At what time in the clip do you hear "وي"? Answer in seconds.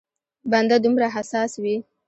1.63-1.75